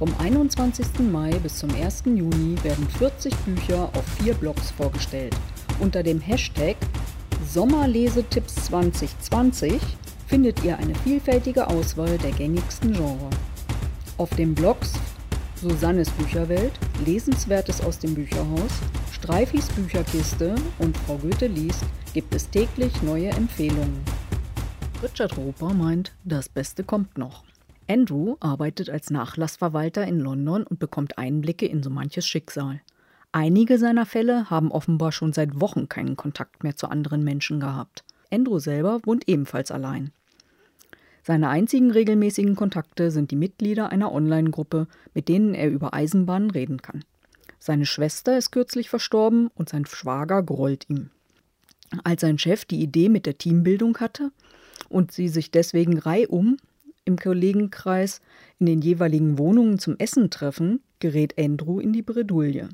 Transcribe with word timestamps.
Vom 0.00 0.14
21. 0.18 0.86
Mai 1.12 1.28
bis 1.42 1.58
zum 1.58 1.74
1. 1.74 2.04
Juni 2.06 2.56
werden 2.62 2.88
40 2.88 3.36
Bücher 3.44 3.82
auf 3.94 4.04
vier 4.18 4.32
Blogs 4.32 4.70
vorgestellt. 4.70 5.36
Unter 5.78 6.02
dem 6.02 6.18
Hashtag 6.22 6.76
Sommerlesetipps 7.46 8.54
2020 8.54 9.78
findet 10.26 10.64
ihr 10.64 10.78
eine 10.78 10.94
vielfältige 10.94 11.66
Auswahl 11.66 12.16
der 12.16 12.30
gängigsten 12.30 12.94
Genres. 12.94 13.36
Auf 14.16 14.30
den 14.30 14.54
Blogs 14.54 14.94
Susannes 15.56 16.08
Bücherwelt, 16.12 16.72
Lesenswertes 17.04 17.82
aus 17.82 17.98
dem 17.98 18.14
Bücherhaus, 18.14 18.72
Streifis 19.12 19.68
Bücherkiste 19.68 20.54
und 20.78 20.96
Frau 20.96 21.18
Goethe 21.18 21.46
liest 21.46 21.84
gibt 22.14 22.34
es 22.34 22.48
täglich 22.48 23.02
neue 23.02 23.28
Empfehlungen. 23.28 24.00
Richard 25.02 25.36
Roper 25.36 25.74
meint, 25.74 26.12
das 26.24 26.48
Beste 26.48 26.84
kommt 26.84 27.18
noch. 27.18 27.44
Andrew 27.90 28.36
arbeitet 28.38 28.88
als 28.88 29.10
Nachlassverwalter 29.10 30.06
in 30.06 30.20
London 30.20 30.62
und 30.62 30.78
bekommt 30.78 31.18
Einblicke 31.18 31.66
in 31.66 31.82
so 31.82 31.90
manches 31.90 32.24
Schicksal. 32.24 32.80
Einige 33.32 33.78
seiner 33.78 34.06
Fälle 34.06 34.48
haben 34.48 34.70
offenbar 34.70 35.10
schon 35.10 35.32
seit 35.32 35.60
Wochen 35.60 35.88
keinen 35.88 36.14
Kontakt 36.14 36.62
mehr 36.62 36.76
zu 36.76 36.86
anderen 36.88 37.24
Menschen 37.24 37.58
gehabt. 37.58 38.04
Andrew 38.30 38.60
selber 38.60 39.00
wohnt 39.04 39.28
ebenfalls 39.28 39.72
allein. 39.72 40.12
Seine 41.24 41.48
einzigen 41.48 41.90
regelmäßigen 41.90 42.54
Kontakte 42.54 43.10
sind 43.10 43.32
die 43.32 43.36
Mitglieder 43.36 43.90
einer 43.90 44.12
Online-Gruppe, 44.12 44.86
mit 45.12 45.26
denen 45.26 45.52
er 45.54 45.68
über 45.68 45.92
Eisenbahnen 45.92 46.52
reden 46.52 46.82
kann. 46.82 47.04
Seine 47.58 47.86
Schwester 47.86 48.38
ist 48.38 48.52
kürzlich 48.52 48.88
verstorben 48.88 49.48
und 49.56 49.68
sein 49.68 49.84
Schwager 49.84 50.44
grollt 50.44 50.88
ihm. 50.88 51.10
Als 52.04 52.20
sein 52.20 52.38
Chef 52.38 52.64
die 52.66 52.82
Idee 52.82 53.08
mit 53.08 53.26
der 53.26 53.36
Teambildung 53.36 53.98
hatte 53.98 54.30
und 54.88 55.10
sie 55.10 55.26
sich 55.26 55.50
deswegen 55.50 55.98
reihum 55.98 56.56
im 57.10 57.16
Kollegenkreis 57.16 58.20
in 58.58 58.66
den 58.66 58.80
jeweiligen 58.80 59.36
Wohnungen 59.36 59.78
zum 59.78 59.96
Essen 59.98 60.30
treffen, 60.30 60.80
gerät 61.00 61.34
Andrew 61.38 61.80
in 61.80 61.92
die 61.92 62.02
Bredouille. 62.02 62.68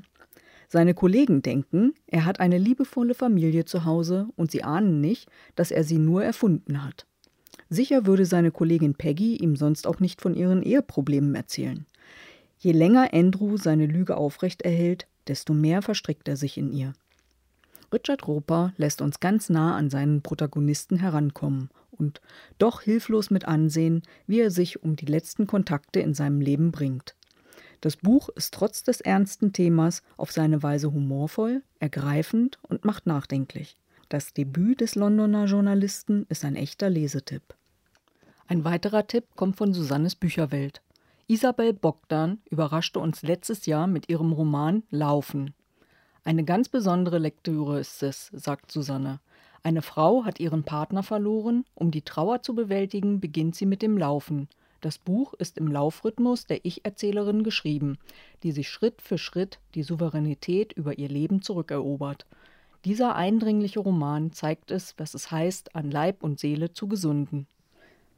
Seine 0.67 0.93
Kollegen 0.93 1.41
denken, 1.41 1.93
er 2.07 2.25
hat 2.25 2.39
eine 2.39 2.57
liebevolle 2.57 3.13
Familie 3.13 3.65
zu 3.65 3.85
Hause 3.85 4.27
und 4.35 4.51
sie 4.51 4.63
ahnen 4.63 5.01
nicht, 5.01 5.29
dass 5.55 5.71
er 5.71 5.83
sie 5.83 5.97
nur 5.97 6.23
erfunden 6.23 6.83
hat. 6.83 7.07
Sicher 7.69 8.05
würde 8.05 8.25
seine 8.25 8.51
Kollegin 8.51 8.93
Peggy 8.93 9.37
ihm 9.37 9.55
sonst 9.55 9.87
auch 9.87 9.99
nicht 9.99 10.21
von 10.21 10.35
ihren 10.35 10.61
Eheproblemen 10.61 11.35
erzählen. 11.35 11.85
Je 12.59 12.73
länger 12.73 13.13
Andrew 13.13 13.57
seine 13.57 13.85
Lüge 13.85 14.17
aufrecht 14.17 14.61
erhält, 14.61 15.07
desto 15.27 15.53
mehr 15.53 15.81
verstrickt 15.81 16.27
er 16.27 16.37
sich 16.37 16.57
in 16.57 16.71
ihr. 16.71 16.93
Richard 17.93 18.27
Roper 18.27 18.73
lässt 18.77 19.01
uns 19.01 19.19
ganz 19.19 19.49
nah 19.49 19.75
an 19.77 19.89
seinen 19.89 20.21
Protagonisten 20.21 20.97
herankommen 20.97 21.69
und 21.97 22.21
doch 22.57 22.81
hilflos 22.81 23.29
mit 23.29 23.45
ansehen, 23.45 24.03
wie 24.25 24.39
er 24.39 24.51
sich 24.51 24.83
um 24.83 24.95
die 24.95 25.05
letzten 25.05 25.47
Kontakte 25.47 25.99
in 25.99 26.13
seinem 26.13 26.41
Leben 26.41 26.71
bringt. 26.71 27.15
Das 27.81 27.97
Buch 27.97 28.29
ist 28.29 28.53
trotz 28.53 28.83
des 28.83 29.01
ernsten 29.01 29.53
Themas 29.53 30.01
auf 30.17 30.31
seine 30.31 30.63
Weise 30.63 30.91
humorvoll, 30.91 31.63
ergreifend 31.79 32.59
und 32.63 32.85
macht 32.85 33.05
nachdenklich. 33.05 33.77
Das 34.09 34.33
Debüt 34.33 34.81
des 34.81 34.95
Londoner 34.95 35.45
Journalisten 35.45 36.25
ist 36.29 36.45
ein 36.45 36.55
echter 36.55 36.89
Lesetipp. 36.89 37.55
Ein 38.47 38.63
weiterer 38.63 39.05
Tipp 39.05 39.25
kommt 39.35 39.57
von 39.57 39.73
Susannes 39.73 40.15
Bücherwelt. 40.15 40.81
Isabel 41.27 41.73
Bogdan 41.73 42.39
überraschte 42.49 42.99
uns 42.99 43.21
letztes 43.21 43.65
Jahr 43.65 43.85
mit 43.85 44.07
ihrem 44.07 44.31
Roman 44.31 44.83
Laufen. 44.89 45.53
Eine 46.23 46.45
ganz 46.45 46.69
besondere 46.69 47.19
Lektüre 47.19 47.79
ist 47.79 48.01
es, 48.01 48.29
sagt 48.31 48.71
Susanne. 48.71 49.19
Eine 49.67 49.81
Frau 49.81 50.23
hat 50.23 50.39
ihren 50.39 50.63
Partner 50.63 51.03
verloren, 51.03 51.65
um 51.75 51.91
die 51.91 52.03
Trauer 52.03 52.41
zu 52.41 52.55
bewältigen, 52.55 53.19
beginnt 53.19 53.53
sie 53.53 53.65
mit 53.65 53.81
dem 53.81 53.97
Laufen. 53.97 54.47
Das 54.79 54.97
Buch 54.97 55.33
ist 55.33 55.57
im 55.57 55.67
Laufrhythmus 55.67 56.45
der 56.45 56.63
Ich-Erzählerin 56.63 57.43
geschrieben, 57.43 57.97
die 58.43 58.53
sich 58.53 58.69
Schritt 58.69 59.01
für 59.01 59.17
Schritt 59.17 59.59
die 59.75 59.83
Souveränität 59.83 60.71
über 60.71 60.97
ihr 60.97 61.09
Leben 61.09 61.41
zurückerobert. 61.41 62.25
Dieser 62.85 63.17
eindringliche 63.17 63.81
Roman 63.81 64.31
zeigt 64.31 64.71
es, 64.71 64.95
was 64.97 65.13
es 65.13 65.31
heißt, 65.31 65.75
an 65.75 65.91
Leib 65.91 66.23
und 66.23 66.39
Seele 66.39 66.71
zu 66.71 66.87
gesunden. 66.87 67.45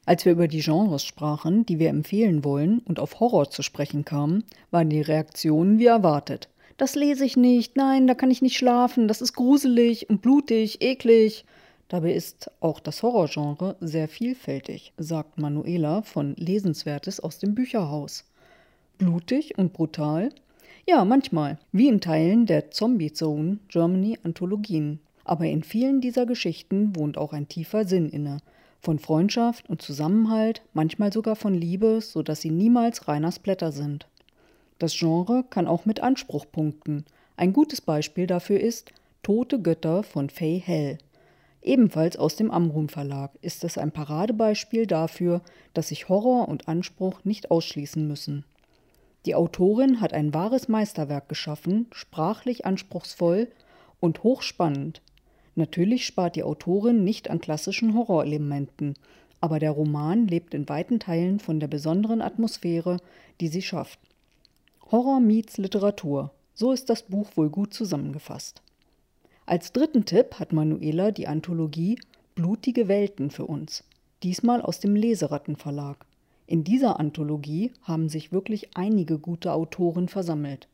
Als 0.05 0.25
wir 0.25 0.33
über 0.33 0.47
die 0.47 0.61
Genres 0.61 1.03
sprachen, 1.03 1.65
die 1.65 1.79
wir 1.79 1.89
empfehlen 1.89 2.43
wollen 2.43 2.77
und 2.85 2.99
auf 2.99 3.19
Horror 3.19 3.49
zu 3.49 3.63
sprechen 3.63 4.05
kamen, 4.05 4.43
waren 4.69 4.91
die 4.91 5.01
Reaktionen 5.01 5.79
wie 5.79 5.87
erwartet. 5.87 6.47
Das 6.79 6.95
lese 6.95 7.25
ich 7.25 7.35
nicht, 7.35 7.75
nein, 7.75 8.07
da 8.07 8.13
kann 8.13 8.31
ich 8.31 8.41
nicht 8.41 8.55
schlafen, 8.55 9.09
das 9.09 9.21
ist 9.21 9.33
gruselig 9.33 10.09
und 10.09 10.21
blutig, 10.21 10.81
eklig. 10.81 11.43
Dabei 11.89 12.13
ist 12.13 12.51
auch 12.61 12.79
das 12.79 13.03
Horrorgenre 13.03 13.75
sehr 13.81 14.07
vielfältig, 14.07 14.93
sagt 14.97 15.37
Manuela 15.37 16.03
von 16.03 16.37
Lesenswertes 16.37 17.19
aus 17.19 17.37
dem 17.37 17.53
Bücherhaus. 17.53 18.23
Blutig 18.97 19.57
und 19.57 19.73
brutal? 19.73 20.29
Ja, 20.87 21.03
manchmal, 21.03 21.59
wie 21.73 21.89
in 21.89 21.99
Teilen 21.99 22.45
der 22.45 22.71
Zombie 22.71 23.11
Zone 23.11 23.59
Germany 23.67 24.17
Anthologien. 24.23 25.01
Aber 25.25 25.43
in 25.47 25.63
vielen 25.63 25.99
dieser 25.99 26.25
Geschichten 26.25 26.95
wohnt 26.95 27.17
auch 27.17 27.33
ein 27.33 27.49
tiefer 27.49 27.83
Sinn 27.83 28.07
inne, 28.07 28.37
von 28.79 28.99
Freundschaft 28.99 29.69
und 29.69 29.81
Zusammenhalt, 29.81 30.61
manchmal 30.71 31.11
sogar 31.11 31.35
von 31.35 31.53
Liebe, 31.53 31.99
so 31.99 32.23
dass 32.23 32.39
sie 32.39 32.51
niemals 32.51 33.09
reiner 33.09 33.33
Splatter 33.33 33.73
sind. 33.73 34.07
Das 34.79 34.97
Genre 34.97 35.45
kann 35.49 35.67
auch 35.67 35.85
mit 35.85 35.99
Anspruch 35.99 36.45
punkten. 36.51 37.05
Ein 37.37 37.53
gutes 37.53 37.81
Beispiel 37.81 38.25
dafür 38.25 38.59
ist 38.59 38.91
Tote 39.21 39.61
Götter 39.61 40.01
von 40.03 40.29
Fay 40.29 40.59
Hell. 40.59 40.97
Ebenfalls 41.61 42.17
aus 42.17 42.35
dem 42.35 42.49
Amrum 42.49 42.89
Verlag 42.89 43.31
ist 43.41 43.63
es 43.63 43.77
ein 43.77 43.91
Paradebeispiel 43.91 44.87
dafür, 44.87 45.41
dass 45.73 45.89
sich 45.89 46.09
Horror 46.09 46.47
und 46.47 46.67
Anspruch 46.67 47.23
nicht 47.25 47.51
ausschließen 47.51 48.07
müssen. 48.07 48.45
Die 49.25 49.35
Autorin 49.35 50.01
hat 50.01 50.13
ein 50.13 50.33
wahres 50.33 50.67
Meisterwerk 50.67 51.29
geschaffen, 51.29 51.87
sprachlich 51.91 52.65
anspruchsvoll 52.65 53.49
und 53.99 54.23
hochspannend, 54.23 55.01
Natürlich 55.59 56.05
spart 56.05 56.37
die 56.37 56.43
Autorin 56.43 57.03
nicht 57.03 57.29
an 57.29 57.41
klassischen 57.41 57.93
Horrorelementen, 57.93 58.93
aber 59.41 59.59
der 59.59 59.71
Roman 59.71 60.25
lebt 60.25 60.53
in 60.53 60.69
weiten 60.69 61.01
Teilen 61.01 61.41
von 61.41 61.59
der 61.59 61.67
besonderen 61.67 62.21
Atmosphäre, 62.21 63.01
die 63.41 63.49
sie 63.49 63.61
schafft. 63.61 63.99
Horror 64.91 65.19
meets 65.19 65.57
Literatur, 65.59 66.31
so 66.55 66.71
ist 66.71 66.89
das 66.89 67.03
Buch 67.03 67.29
wohl 67.35 67.51
gut 67.51 67.75
zusammengefasst. 67.75 68.63
Als 69.45 69.71
dritten 69.71 70.05
Tipp 70.05 70.39
hat 70.39 70.51
Manuela 70.51 71.11
die 71.11 71.27
Anthologie 71.27 71.99
Blutige 72.33 72.87
Welten 72.87 73.29
für 73.29 73.45
uns, 73.45 73.83
diesmal 74.23 74.63
aus 74.63 74.79
dem 74.79 74.95
Leserattenverlag. 74.95 76.07
In 76.47 76.63
dieser 76.63 76.99
Anthologie 76.99 77.71
haben 77.83 78.09
sich 78.09 78.31
wirklich 78.31 78.75
einige 78.75 79.19
gute 79.19 79.53
Autoren 79.53 80.07
versammelt. 80.07 80.67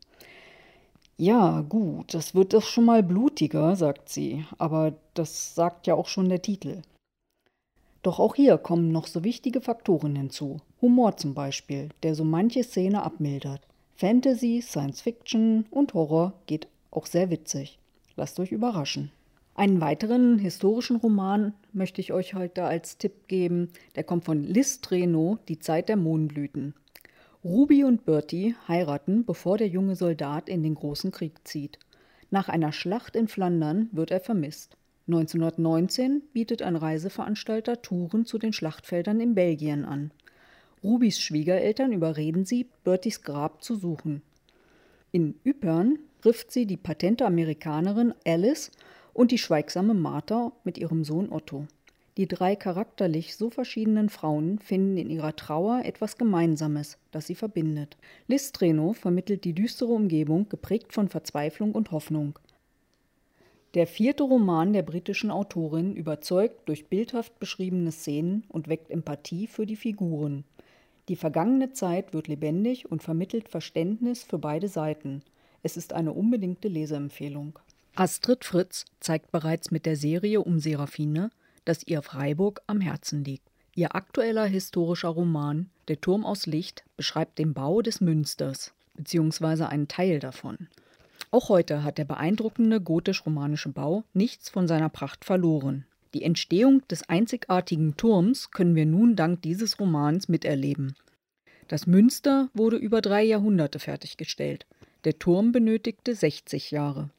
Ja, 1.18 1.60
gut, 1.60 2.14
das 2.14 2.34
wird 2.34 2.54
doch 2.54 2.62
schon 2.62 2.86
mal 2.86 3.02
blutiger, 3.02 3.76
sagt 3.76 4.08
sie, 4.08 4.46
aber 4.56 4.94
das 5.12 5.54
sagt 5.54 5.86
ja 5.86 5.94
auch 5.94 6.08
schon 6.08 6.30
der 6.30 6.40
Titel. 6.40 6.80
Doch 8.02 8.18
auch 8.18 8.34
hier 8.34 8.56
kommen 8.56 8.92
noch 8.92 9.08
so 9.08 9.24
wichtige 9.24 9.60
Faktoren 9.60 10.16
hinzu. 10.16 10.62
Humor 10.80 11.18
zum 11.18 11.34
Beispiel, 11.34 11.90
der 12.02 12.14
so 12.14 12.24
manche 12.24 12.62
Szene 12.62 13.02
abmildert. 13.02 13.60
Fantasy, 13.98 14.60
Science 14.60 15.00
Fiction 15.00 15.64
und 15.70 15.94
Horror 15.94 16.34
geht 16.44 16.68
auch 16.90 17.06
sehr 17.06 17.30
witzig. 17.30 17.78
Lasst 18.14 18.38
euch 18.38 18.52
überraschen. 18.52 19.10
Einen 19.54 19.80
weiteren 19.80 20.38
historischen 20.38 20.96
Roman 20.96 21.54
möchte 21.72 22.02
ich 22.02 22.12
euch 22.12 22.34
heute 22.34 22.64
als 22.64 22.98
Tipp 22.98 23.26
geben. 23.26 23.70
Der 23.94 24.04
kommt 24.04 24.24
von 24.24 24.44
Liz 24.44 24.82
Treno, 24.82 25.38
Die 25.48 25.60
Zeit 25.60 25.88
der 25.88 25.96
Mohnblüten. 25.96 26.74
Ruby 27.42 27.84
und 27.84 28.04
Bertie 28.04 28.54
heiraten, 28.68 29.24
bevor 29.24 29.56
der 29.56 29.68
junge 29.68 29.96
Soldat 29.96 30.50
in 30.50 30.62
den 30.62 30.74
großen 30.74 31.10
Krieg 31.10 31.48
zieht. 31.48 31.78
Nach 32.30 32.50
einer 32.50 32.72
Schlacht 32.72 33.16
in 33.16 33.28
Flandern 33.28 33.88
wird 33.92 34.10
er 34.10 34.20
vermisst. 34.20 34.76
1919 35.06 36.20
bietet 36.34 36.60
ein 36.60 36.76
Reiseveranstalter 36.76 37.80
Touren 37.80 38.26
zu 38.26 38.36
den 38.36 38.52
Schlachtfeldern 38.52 39.20
in 39.20 39.34
Belgien 39.34 39.86
an. 39.86 40.10
Rubys 40.86 41.20
Schwiegereltern 41.20 41.90
überreden 41.90 42.44
sie, 42.44 42.68
Berties 42.84 43.22
Grab 43.22 43.60
zu 43.60 43.74
suchen. 43.74 44.22
In 45.10 45.34
Ypern 45.44 45.98
trifft 46.22 46.52
sie 46.52 46.64
die 46.64 46.76
patente 46.76 47.26
Amerikanerin 47.26 48.14
Alice 48.24 48.70
und 49.12 49.32
die 49.32 49.38
schweigsame 49.38 49.94
Martha 49.94 50.52
mit 50.62 50.78
ihrem 50.78 51.02
Sohn 51.02 51.32
Otto. 51.32 51.66
Die 52.16 52.28
drei 52.28 52.54
charakterlich 52.54 53.34
so 53.34 53.50
verschiedenen 53.50 54.08
Frauen 54.10 54.60
finden 54.60 54.96
in 54.96 55.10
ihrer 55.10 55.34
Trauer 55.34 55.82
etwas 55.84 56.18
Gemeinsames, 56.18 56.98
das 57.10 57.26
sie 57.26 57.34
verbindet. 57.34 57.96
Liz 58.28 58.52
Treno 58.52 58.92
vermittelt 58.92 59.42
die 59.42 59.54
düstere 59.54 59.92
Umgebung, 59.92 60.48
geprägt 60.48 60.92
von 60.92 61.08
Verzweiflung 61.08 61.72
und 61.72 61.90
Hoffnung. 61.90 62.38
Der 63.74 63.88
vierte 63.88 64.22
Roman 64.22 64.72
der 64.72 64.84
britischen 64.84 65.32
Autorin 65.32 65.96
überzeugt 65.96 66.68
durch 66.68 66.86
bildhaft 66.86 67.40
beschriebene 67.40 67.90
Szenen 67.90 68.44
und 68.48 68.68
weckt 68.68 68.88
Empathie 68.92 69.48
für 69.48 69.66
die 69.66 69.74
Figuren. 69.74 70.44
Die 71.08 71.16
vergangene 71.16 71.72
Zeit 71.72 72.12
wird 72.12 72.26
lebendig 72.26 72.90
und 72.90 73.02
vermittelt 73.02 73.48
Verständnis 73.48 74.24
für 74.24 74.38
beide 74.38 74.68
Seiten. 74.68 75.22
Es 75.62 75.76
ist 75.76 75.92
eine 75.92 76.12
unbedingte 76.12 76.68
Leseempfehlung. 76.68 77.58
Astrid 77.94 78.44
Fritz 78.44 78.84
zeigt 79.00 79.30
bereits 79.30 79.70
mit 79.70 79.86
der 79.86 79.96
Serie 79.96 80.40
um 80.40 80.58
Serafine, 80.58 81.30
das 81.64 81.86
ihr 81.86 82.02
Freiburg 82.02 82.60
am 82.66 82.80
Herzen 82.80 83.24
liegt. 83.24 83.48
Ihr 83.74 83.94
aktueller 83.94 84.46
historischer 84.46 85.08
Roman 85.08 85.70
Der 85.88 86.00
Turm 86.00 86.24
aus 86.24 86.46
Licht 86.46 86.84
beschreibt 86.96 87.38
den 87.38 87.54
Bau 87.54 87.82
des 87.82 88.00
Münsters, 88.00 88.72
beziehungsweise 88.94 89.68
einen 89.68 89.86
Teil 89.86 90.18
davon. 90.18 90.68
Auch 91.30 91.48
heute 91.48 91.84
hat 91.84 91.98
der 91.98 92.04
beeindruckende 92.04 92.80
gotisch-romanische 92.80 93.68
Bau 93.68 94.04
nichts 94.14 94.48
von 94.48 94.66
seiner 94.66 94.88
Pracht 94.88 95.24
verloren. 95.24 95.84
Die 96.16 96.22
Entstehung 96.22 96.80
des 96.88 97.06
einzigartigen 97.10 97.98
Turms 97.98 98.50
können 98.50 98.74
wir 98.74 98.86
nun 98.86 99.16
dank 99.16 99.42
dieses 99.42 99.78
Romans 99.78 100.30
miterleben. 100.30 100.96
Das 101.68 101.86
Münster 101.86 102.48
wurde 102.54 102.78
über 102.78 103.02
drei 103.02 103.22
Jahrhunderte 103.22 103.78
fertiggestellt. 103.78 104.64
Der 105.04 105.18
Turm 105.18 105.52
benötigte 105.52 106.14
60 106.14 106.70
Jahre. 106.70 107.10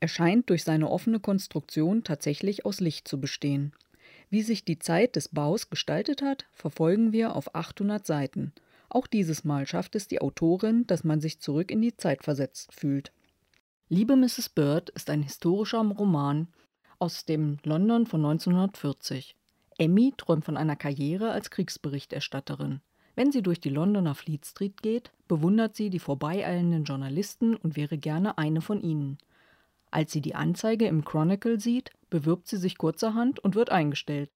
Er 0.00 0.08
scheint 0.08 0.48
durch 0.48 0.64
seine 0.64 0.88
offene 0.90 1.20
Konstruktion 1.20 2.02
tatsächlich 2.02 2.64
aus 2.64 2.80
Licht 2.80 3.06
zu 3.06 3.20
bestehen. 3.20 3.74
Wie 4.30 4.40
sich 4.40 4.64
die 4.64 4.78
Zeit 4.78 5.14
des 5.14 5.28
Baus 5.28 5.68
gestaltet 5.68 6.22
hat, 6.22 6.46
verfolgen 6.54 7.12
wir 7.12 7.36
auf 7.36 7.54
800 7.54 8.06
Seiten. 8.06 8.54
Auch 8.88 9.06
dieses 9.06 9.44
Mal 9.44 9.66
schafft 9.66 9.96
es 9.96 10.08
die 10.08 10.22
Autorin, 10.22 10.86
dass 10.86 11.04
man 11.04 11.20
sich 11.20 11.40
zurück 11.40 11.70
in 11.70 11.82
die 11.82 11.98
Zeit 11.98 12.24
versetzt 12.24 12.72
fühlt. 12.72 13.12
Liebe 13.90 14.16
Mrs. 14.16 14.48
Bird 14.48 14.88
ist 14.88 15.10
ein 15.10 15.22
historischer 15.22 15.80
Roman 15.80 16.48
aus 16.98 17.24
dem 17.24 17.58
London 17.64 18.06
von 18.06 18.24
1940. 18.24 19.36
Emmy 19.78 20.12
träumt 20.16 20.44
von 20.44 20.56
einer 20.56 20.76
Karriere 20.76 21.30
als 21.30 21.50
Kriegsberichterstatterin. 21.50 22.80
Wenn 23.14 23.32
sie 23.32 23.42
durch 23.42 23.60
die 23.60 23.70
Londoner 23.70 24.14
Fleet 24.14 24.46
Street 24.46 24.82
geht, 24.82 25.10
bewundert 25.26 25.76
sie 25.76 25.90
die 25.90 25.98
vorbeieilenden 25.98 26.84
Journalisten 26.84 27.56
und 27.56 27.76
wäre 27.76 27.98
gerne 27.98 28.38
eine 28.38 28.60
von 28.60 28.80
ihnen. 28.80 29.18
Als 29.90 30.12
sie 30.12 30.20
die 30.20 30.34
Anzeige 30.34 30.86
im 30.86 31.04
Chronicle 31.04 31.58
sieht, 31.58 31.90
bewirbt 32.10 32.48
sie 32.48 32.58
sich 32.58 32.78
kurzerhand 32.78 33.38
und 33.38 33.54
wird 33.54 33.70
eingestellt. 33.70 34.30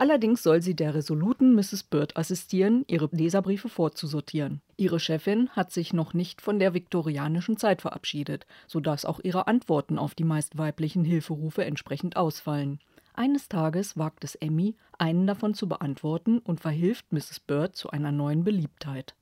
Allerdings 0.00 0.42
soll 0.42 0.62
sie 0.62 0.74
der 0.74 0.94
resoluten 0.94 1.54
Mrs. 1.54 1.82
Bird 1.82 2.16
assistieren, 2.16 2.86
ihre 2.86 3.10
Leserbriefe 3.12 3.68
vorzusortieren. 3.68 4.62
Ihre 4.78 4.98
Chefin 4.98 5.50
hat 5.50 5.72
sich 5.72 5.92
noch 5.92 6.14
nicht 6.14 6.40
von 6.40 6.58
der 6.58 6.72
viktorianischen 6.72 7.58
Zeit 7.58 7.82
verabschiedet, 7.82 8.46
sodass 8.66 9.04
auch 9.04 9.20
ihre 9.22 9.46
Antworten 9.46 9.98
auf 9.98 10.14
die 10.14 10.24
meist 10.24 10.56
weiblichen 10.56 11.04
Hilferufe 11.04 11.66
entsprechend 11.66 12.16
ausfallen. 12.16 12.78
Eines 13.12 13.50
Tages 13.50 13.98
wagt 13.98 14.24
es 14.24 14.36
Emmy, 14.36 14.74
einen 14.96 15.26
davon 15.26 15.52
zu 15.52 15.68
beantworten 15.68 16.38
und 16.38 16.62
verhilft 16.62 17.12
Mrs. 17.12 17.40
Bird 17.40 17.76
zu 17.76 17.90
einer 17.90 18.10
neuen 18.10 18.42
Beliebtheit. 18.42 19.14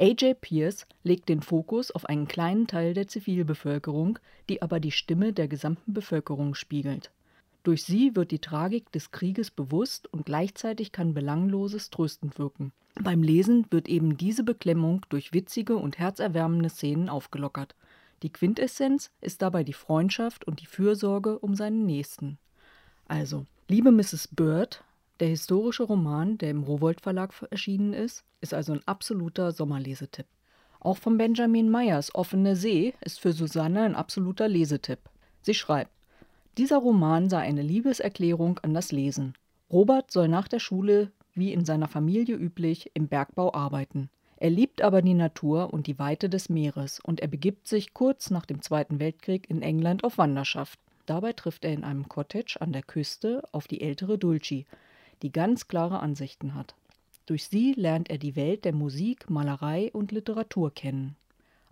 A.J. 0.00 0.40
Pierce 0.40 0.88
legt 1.04 1.28
den 1.28 1.42
Fokus 1.42 1.92
auf 1.92 2.06
einen 2.06 2.26
kleinen 2.26 2.66
Teil 2.66 2.92
der 2.92 3.06
Zivilbevölkerung, 3.06 4.18
die 4.48 4.62
aber 4.62 4.80
die 4.80 4.90
Stimme 4.90 5.32
der 5.32 5.46
gesamten 5.46 5.94
Bevölkerung 5.94 6.56
spiegelt. 6.56 7.12
Durch 7.64 7.82
sie 7.82 8.14
wird 8.14 8.30
die 8.30 8.40
Tragik 8.40 8.92
des 8.92 9.10
Krieges 9.10 9.50
bewusst 9.50 10.06
und 10.12 10.26
gleichzeitig 10.26 10.92
kann 10.92 11.14
Belangloses 11.14 11.88
tröstend 11.90 12.38
wirken. 12.38 12.72
Beim 13.02 13.22
Lesen 13.22 13.66
wird 13.70 13.88
eben 13.88 14.16
diese 14.18 14.44
Beklemmung 14.44 15.04
durch 15.08 15.32
witzige 15.32 15.76
und 15.76 15.98
herzerwärmende 15.98 16.68
Szenen 16.68 17.08
aufgelockert. 17.08 17.74
Die 18.22 18.30
Quintessenz 18.30 19.10
ist 19.22 19.42
dabei 19.42 19.64
die 19.64 19.72
Freundschaft 19.72 20.46
und 20.46 20.60
die 20.60 20.66
Fürsorge 20.66 21.38
um 21.38 21.54
seinen 21.54 21.86
Nächsten. 21.86 22.38
Also, 23.08 23.46
liebe 23.68 23.90
Mrs. 23.90 24.28
Bird, 24.28 24.84
der 25.20 25.28
historische 25.28 25.84
Roman, 25.84 26.36
der 26.38 26.50
im 26.50 26.64
Rowold 26.64 27.00
Verlag 27.00 27.32
erschienen 27.50 27.94
ist, 27.94 28.24
ist 28.42 28.52
also 28.52 28.74
ein 28.74 28.86
absoluter 28.86 29.52
Sommerlesetipp. 29.52 30.26
Auch 30.80 30.98
von 30.98 31.16
Benjamin 31.16 31.70
Meyers 31.70 32.14
Offene 32.14 32.56
See 32.56 32.92
ist 33.00 33.20
für 33.20 33.32
Susanne 33.32 33.82
ein 33.82 33.94
absoluter 33.94 34.48
Lesetipp. 34.48 34.98
Sie 35.40 35.54
schreibt: 35.54 35.90
Dieser 36.56 36.78
Roman 36.78 37.28
sei 37.28 37.40
eine 37.40 37.62
Liebeserklärung 37.62 38.60
an 38.60 38.74
das 38.74 38.92
Lesen. 38.92 39.34
Robert 39.72 40.12
soll 40.12 40.28
nach 40.28 40.46
der 40.46 40.60
Schule, 40.60 41.10
wie 41.34 41.52
in 41.52 41.64
seiner 41.64 41.88
Familie 41.88 42.36
üblich, 42.36 42.92
im 42.94 43.08
Bergbau 43.08 43.52
arbeiten. 43.52 44.08
Er 44.36 44.50
liebt 44.50 44.80
aber 44.82 45.02
die 45.02 45.14
Natur 45.14 45.72
und 45.72 45.88
die 45.88 45.98
Weite 45.98 46.28
des 46.28 46.48
Meeres 46.48 47.00
und 47.00 47.18
er 47.18 47.28
begibt 47.28 47.66
sich 47.66 47.92
kurz 47.92 48.30
nach 48.30 48.46
dem 48.46 48.62
Zweiten 48.62 49.00
Weltkrieg 49.00 49.50
in 49.50 49.62
England 49.62 50.04
auf 50.04 50.16
Wanderschaft. 50.16 50.78
Dabei 51.06 51.32
trifft 51.32 51.64
er 51.64 51.72
in 51.72 51.82
einem 51.82 52.08
Cottage 52.08 52.56
an 52.60 52.72
der 52.72 52.82
Küste 52.82 53.42
auf 53.50 53.66
die 53.66 53.80
ältere 53.80 54.16
Dulcie, 54.16 54.66
die 55.22 55.32
ganz 55.32 55.66
klare 55.66 55.98
Ansichten 55.98 56.54
hat. 56.54 56.76
Durch 57.26 57.48
sie 57.48 57.72
lernt 57.72 58.10
er 58.10 58.18
die 58.18 58.36
Welt 58.36 58.64
der 58.64 58.74
Musik, 58.74 59.28
Malerei 59.28 59.90
und 59.92 60.12
Literatur 60.12 60.72
kennen. 60.72 61.16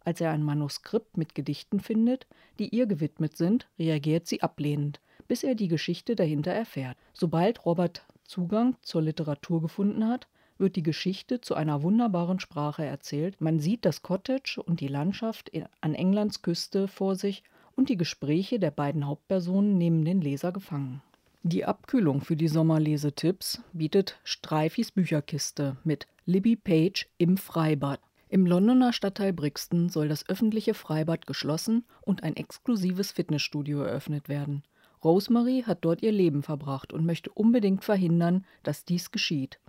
Als 0.04 0.20
er 0.20 0.31
ein 0.31 0.43
Manuskript 0.43 1.16
mit 1.16 1.34
Gedichten 1.34 1.81
findet, 1.81 2.26
die 2.58 2.69
ihr 2.69 2.87
gewidmet 2.87 3.37
sind, 3.37 3.69
reagiert 3.78 4.26
sie 4.26 4.43
ablehnend, 4.43 5.00
bis 5.28 5.44
er 5.44 5.54
die 5.54 5.69
Geschichte 5.69 6.16
dahinter 6.16 6.52
erfährt. 6.52 6.96
Sobald 7.12 7.64
Robert 7.64 8.04
Zugang 8.25 8.76
zur 8.82 9.02
Literatur 9.02 9.62
gefunden 9.62 10.08
hat, 10.08 10.26
wird 10.58 10.76
die 10.76 10.82
Geschichte 10.82 11.40
zu 11.40 11.54
einer 11.54 11.82
wunderbaren 11.82 12.40
Sprache 12.40 12.84
erzählt. 12.84 13.40
Man 13.40 13.60
sieht 13.60 13.84
das 13.84 14.02
Cottage 14.02 14.62
und 14.64 14.81
die 14.81 14.88
Landschaft 14.88 15.50
an 15.81 15.94
Englands 15.94 16.43
Küste 16.43 16.88
vor 16.88 17.16
sich 17.16 17.43
und 17.76 17.88
die 17.88 17.96
Gespräche 17.96 18.58
der 18.58 18.70
beiden 18.70 19.06
Hauptpersonen 19.06 19.78
nehmen 19.78 20.04
den 20.04 20.20
Leser 20.20 20.52
gefangen. 20.52 21.02
Die 21.43 21.64
Abkühlung 21.64 22.20
für 22.20 22.37
die 22.37 22.49
Sommerlesetipps 22.49 23.62
bietet 23.72 24.20
Streifis 24.22 24.93
Bücherkiste 24.93 25.76
mit 25.82 26.06
Libby 26.25 26.54
Page 26.54 27.08
im 27.19 27.37
Freibad. 27.37 27.99
Im 28.32 28.46
Londoner 28.46 28.94
Stadtteil 28.94 29.34
Brixton 29.34 29.90
soll 29.90 30.08
das 30.08 30.26
öffentliche 30.26 30.73
Freibad 30.73 31.26
geschlossen 31.26 31.84
und 32.00 32.23
ein 32.23 32.34
exklusives 32.34 33.12
Fitnessstudio 33.12 33.82
eröffnet 33.82 34.31
werden. 34.31 34.62
Rosemary 35.05 35.64
hat 35.67 35.84
dort 35.84 36.00
ihr 36.00 36.12
Leben 36.12 36.43
verbracht 36.43 36.94
und 36.94 37.05
möchte 37.05 37.31
unbedingt 37.31 37.84
verhindern, 37.84 38.46
dass 38.62 38.87
dies 38.87 39.11
geschieht. 39.11 39.61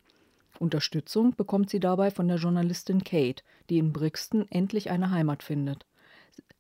Unterstützung 0.60 1.36
bekommt 1.36 1.72
sie 1.72 1.82
dabei 1.82 2.10
von 2.10 2.30
der 2.30 2.38
Journalistin 2.38 3.04
Kate, 3.04 3.44
die 3.70 3.80
in 3.80 3.92
Brixton 3.92 4.48
endlich 4.50 4.90
eine 4.90 5.12
Heimat 5.12 5.44
findet. 5.44 5.86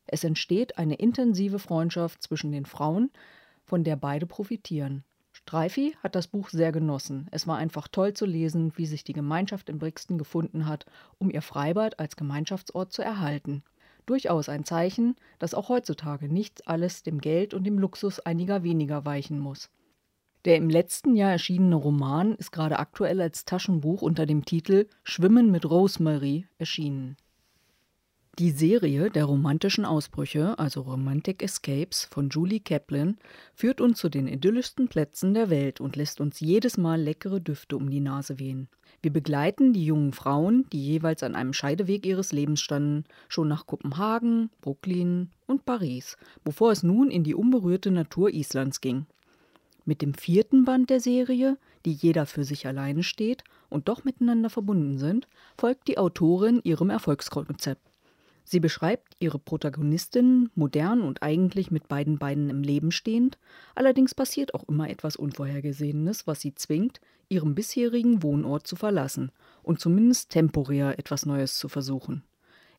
Es 0.06 0.26
entsteht 0.26 0.78
eine 0.78 0.96
intensive 0.96 1.58
Freundschaft 1.58 2.22
zwischen 2.22 2.52
den 2.52 2.66
Frauen, 2.66 3.12
von 3.64 3.86
der 3.86 3.96
beide 3.96 4.26
profitieren. 4.26 5.06
Streifi 5.46 5.96
hat 6.02 6.16
das 6.16 6.28
Buch 6.28 6.50
sehr 6.50 6.72
genossen. 6.72 7.28
Es 7.32 7.48
war 7.48 7.58
einfach 7.58 7.90
toll 7.90 8.14
zu 8.14 8.26
lesen, 8.26 8.72
wie 8.78 8.86
sich 8.86 9.04
die 9.04 9.14
Gemeinschaft 9.14 9.68
in 9.68 9.78
Brixton 9.78 10.18
gefunden 10.18 10.68
hat, 10.68 10.86
um 11.20 11.30
ihr 11.30 11.42
Freibad 11.42 12.00
als 12.00 12.16
Gemeinschaftsort 12.16 12.94
zu 12.94 13.02
erhalten. 13.02 13.62
Durchaus 14.06 14.48
ein 14.48 14.64
Zeichen, 14.64 15.16
dass 15.40 15.54
auch 15.54 15.68
heutzutage 15.68 16.28
nicht 16.28 16.68
alles 16.68 17.04
dem 17.04 17.20
Geld 17.20 17.54
und 17.54 17.66
dem 17.66 17.78
Luxus 17.78 18.22
einiger 18.22 18.64
weniger 18.64 19.06
weichen 19.06 19.38
muss. 19.38 19.70
Der 20.46 20.56
im 20.56 20.70
letzten 20.70 21.16
Jahr 21.16 21.32
erschienene 21.32 21.76
Roman 21.76 22.36
ist 22.36 22.52
gerade 22.52 22.80
aktuell 22.80 23.22
als 23.22 23.44
Taschenbuch 23.44 24.02
unter 24.02 24.26
dem 24.26 24.46
Titel 24.46 24.88
Schwimmen 25.04 25.52
mit 25.52 25.70
Rosemary 25.70 26.48
erschienen. 26.58 27.18
Die 28.40 28.50
Serie 28.50 29.12
der 29.12 29.26
romantischen 29.26 29.86
Ausbrüche, 29.86 30.58
also 30.58 30.82
Romantic 30.82 31.44
Escapes 31.44 32.06
von 32.06 32.30
Julie 32.30 32.62
Kaplan, 32.62 33.20
führt 33.54 33.80
uns 33.80 34.00
zu 34.00 34.10
den 34.10 34.28
idyllischsten 34.28 34.88
Plätzen 34.88 35.36
der 35.36 35.52
Welt 35.52 35.80
und 35.80 35.96
lässt 35.96 36.20
uns 36.20 36.40
jedes 36.40 36.76
Mal 36.76 37.00
leckere 37.00 37.40
Düfte 37.40 37.78
um 37.78 37.92
die 37.92 38.00
Nase 38.00 38.40
wehen. 38.40 38.70
Wir 39.04 39.14
begleiten 39.14 39.72
die 39.72 39.86
jungen 39.86 40.14
Frauen, 40.14 40.66
die 40.74 40.84
jeweils 40.84 41.22
an 41.22 41.36
einem 41.36 41.54
Scheideweg 41.54 42.08
ihres 42.08 42.32
Lebens 42.32 42.60
standen, 42.62 43.04
schon 43.30 43.48
nach 43.48 43.68
Kopenhagen, 43.68 44.50
Brooklyn 44.62 45.30
und 45.46 45.66
Paris, 45.66 46.18
bevor 46.44 46.72
es 46.72 46.82
nun 46.82 47.12
in 47.12 47.24
die 47.24 47.36
unberührte 47.36 47.92
Natur 47.92 48.34
Islands 48.34 48.82
ging. 48.82 49.06
Mit 49.86 50.02
dem 50.02 50.16
vierten 50.16 50.66
Band 50.66 50.90
der 50.90 51.02
Serie, 51.02 51.60
die 51.86 51.94
jeder 51.94 52.26
für 52.26 52.46
sich 52.46 52.66
alleine 52.66 53.04
steht 53.04 53.44
und 53.70 53.90
doch 53.90 54.06
miteinander 54.06 54.50
verbunden 54.50 54.98
sind, 54.98 55.28
folgt 55.56 55.88
die 55.88 56.00
Autorin 56.00 56.62
ihrem 56.64 56.90
Erfolgskonzept. 56.90 57.93
Sie 58.44 58.60
beschreibt 58.60 59.16
ihre 59.20 59.40
Protagonistinnen 59.40 60.50
modern 60.56 61.02
und 61.02 61.24
eigentlich 61.24 61.72
mit 61.72 61.88
beiden 61.88 62.20
Beinen 62.20 62.50
im 62.50 62.62
Leben 62.62 62.92
stehend, 62.92 63.38
allerdings 63.74 64.14
passiert 64.14 64.54
auch 64.54 64.68
immer 64.68 64.90
etwas 64.90 65.16
Unvorhergesehenes, 65.16 66.28
was 66.28 66.42
sie 66.42 66.54
zwingt, 66.54 67.00
ihren 67.30 67.56
bisherigen 67.56 68.22
Wohnort 68.22 68.68
zu 68.68 68.76
verlassen 68.76 69.32
und 69.64 69.80
zumindest 69.80 70.30
temporär 70.30 71.00
etwas 71.00 71.26
Neues 71.26 71.56
zu 71.56 71.70
versuchen. 71.70 72.24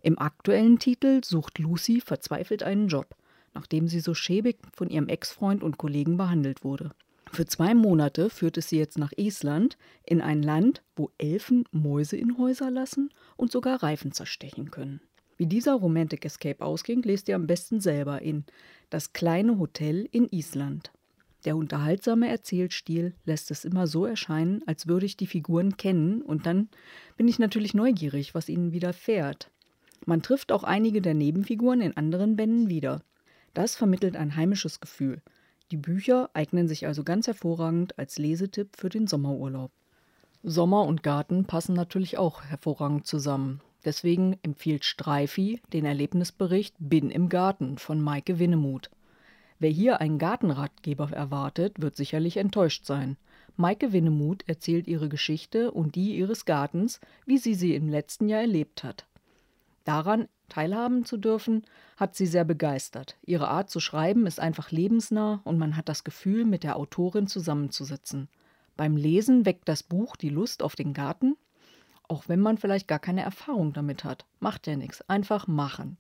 Im 0.03 0.19
aktuellen 0.19 0.79
Titel 0.79 1.23
sucht 1.25 1.59
Lucy 1.59 2.01
verzweifelt 2.01 2.63
einen 2.63 2.89
Job, 2.89 3.17
nachdem 3.55 3.89
sie 3.89 4.01
so 4.01 4.13
schäbig 4.13 4.59
von 4.75 4.91
ihrem 4.91 5.09
Ex-Freund 5.09 5.63
und 5.63 5.79
Kollegen 5.79 6.19
behandelt 6.19 6.63
wurde. 6.63 6.91
Für 7.33 7.47
zwei 7.47 7.75
Monate 7.75 8.29
führt 8.31 8.59
es 8.59 8.69
sie 8.69 8.79
jetzt 8.79 8.99
nach 8.99 9.13
Island, 9.17 9.79
in 10.05 10.21
ein 10.21 10.43
Land, 10.43 10.83
wo 10.95 11.11
Elfen 11.19 11.65
Mäuse 11.73 12.17
in 12.17 12.39
Häuser 12.39 12.71
lassen 12.71 13.11
und 13.37 13.51
sogar 13.51 13.83
Reifen 13.83 14.13
zerstechen 14.13 14.71
können. 14.71 15.01
Wie 15.37 15.47
dieser 15.47 15.75
Romantic 15.75 16.25
Escape 16.25 16.65
ausging, 16.65 17.03
lest 17.03 17.29
ihr 17.29 17.37
am 17.37 17.47
besten 17.47 17.81
selber 17.81 18.23
in 18.23 18.45
Das 18.91 19.13
kleine 19.13 19.59
Hotel 19.59 20.09
in 20.13 20.29
Island. 20.31 20.93
Der 21.45 21.57
unterhaltsame 21.57 22.29
Erzählstil 22.29 23.15
lässt 23.25 23.51
es 23.51 23.65
immer 23.65 23.87
so 23.87 24.07
erscheinen, 24.07 24.63
als 24.67 24.87
würde 24.87 25.07
ich 25.07 25.17
die 25.17 25.27
Figuren 25.27 25.77
kennen, 25.77 26.23
und 26.23 26.47
dann 26.47 26.69
bin 27.17 27.29
ich 27.29 27.39
natürlich 27.39 27.75
neugierig, 27.75 28.35
was 28.35 28.49
ihnen 28.49 28.73
widerfährt. 28.73 29.51
Man 30.07 30.23
trifft 30.23 30.53
auch 30.53 30.65
einige 30.65 31.03
der 31.03 31.15
Nebenfiguren 31.15 31.81
in 31.81 31.97
anderen 31.97 32.37
Bänden 32.37 32.69
wieder. 32.69 33.03
Das 33.53 33.77
vermittelt 33.77 34.17
ein 34.17 34.37
heimisches 34.37 34.81
Gefühl. 34.81 35.21
Die 35.71 35.77
Bücher 35.77 36.31
eignen 36.35 36.69
sich 36.69 36.87
also 36.87 37.05
ganz 37.05 37.27
hervorragend 37.27 37.99
als 37.99 38.19
Lesetipp 38.19 38.77
für 38.77 38.89
den 38.89 39.07
Sommerurlaub. 39.07 39.71
Sommer 40.43 40.87
und 40.87 41.03
Garten 41.03 41.47
passen 41.47 41.75
natürlich 41.75 42.19
auch 42.19 42.43
hervorragend 42.45 43.07
zusammen. 43.07 43.61
Deswegen 43.85 44.39
empfiehlt 44.43 44.85
Streifi 44.85 45.61
den 45.73 45.85
Erlebnisbericht 45.85 46.75
Bin 46.79 47.11
im 47.11 47.29
Garten 47.29 47.79
von 47.79 48.01
Maike 48.01 48.39
Winnemuth. 48.39 48.91
Wer 49.59 49.71
hier 49.71 50.01
einen 50.01 50.19
Gartenratgeber 50.19 51.11
erwartet, 51.13 51.81
wird 51.81 51.97
sicherlich 51.97 52.39
enttäuscht 52.39 52.87
sein. 52.87 53.17
Maike 53.57 53.93
Winnemuth 53.93 54.43
erzählt 54.49 54.89
ihre 54.89 55.09
Geschichte 55.09 55.71
und 55.71 55.95
die 55.95 56.17
ihres 56.17 56.45
Gartens, 56.45 57.01
wie 57.25 57.39
sie 57.39 57.55
sie 57.55 57.75
im 57.75 57.89
letzten 57.89 58.29
Jahr 58.29 58.41
erlebt 58.41 58.83
hat. 58.83 59.07
Daran 59.85 60.29
teilhaben 60.49 61.05
zu 61.05 61.17
dürfen, 61.19 61.63
hat 61.97 62.17
sie 62.17 62.27
sehr 62.27 62.45
begeistert. 62.45 63.17
Ihre 63.25 63.49
Art 63.49 63.71
zu 63.71 63.81
schreiben 63.81 64.27
ist 64.27 64.41
einfach 64.41 64.71
lebensnah 64.71 65.41
und 65.45 65.59
man 65.59 65.77
hat 65.77 65.89
das 65.89 66.05
Gefühl, 66.05 66.45
mit 66.45 66.65
der 66.65 66.77
Autorin 66.77 67.27
zusammenzusitzen. 67.27 68.29
Beim 68.77 68.97
Lesen 68.97 69.47
weckt 69.47 69.69
das 69.69 69.83
Buch 69.83 70.17
die 70.17 70.31
Lust 70.31 70.63
auf 70.63 70.75
den 70.75 70.95
Garten, 70.95 71.37
auch 72.09 72.29
wenn 72.29 72.41
man 72.41 72.59
vielleicht 72.59 72.89
gar 72.89 72.99
keine 72.99 73.23
Erfahrung 73.23 73.73
damit 73.73 74.05
hat. 74.05 74.25
Macht 74.41 74.67
ja 74.67 74.77
nichts, 74.77 75.09
einfach 75.09 75.47
machen. 75.47 75.97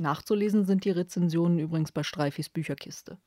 Nachzulesen 0.00 0.64
sind 0.64 0.84
die 0.84 0.90
Rezensionen 0.90 1.58
übrigens 1.58 1.92
bei 1.92 2.02
Streifis 2.02 2.48
Bücherkiste. 2.48 3.18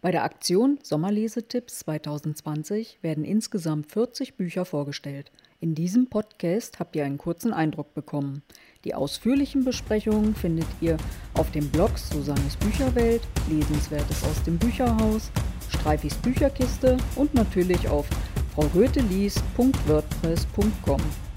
Bei 0.00 0.10
der 0.10 0.24
Aktion 0.24 0.78
Sommerlesetipps 0.82 1.80
2020 1.80 3.00
werden 3.02 3.22
insgesamt 3.22 3.92
40 3.92 4.36
Bücher 4.36 4.64
vorgestellt. 4.64 5.30
In 5.58 5.74
diesem 5.74 6.08
Podcast 6.08 6.80
habt 6.80 6.96
ihr 6.96 7.04
einen 7.04 7.18
kurzen 7.18 7.52
Eindruck 7.52 7.92
bekommen. 7.92 8.42
Die 8.84 8.94
ausführlichen 8.94 9.62
Besprechungen 9.62 10.34
findet 10.34 10.66
ihr 10.80 10.96
auf 11.34 11.50
dem 11.50 11.68
Blog 11.68 11.98
Susannes 11.98 12.56
Bücherwelt, 12.56 13.20
Lesenswertes 13.50 14.24
aus 14.24 14.42
dem 14.44 14.56
Bücherhaus, 14.56 15.30
Streifis 15.68 16.16
Bücherkiste 16.16 16.96
und 17.16 17.34
natürlich 17.34 17.86
auf 17.90 18.08
fraurötelies.wordpress.com. 18.54 21.29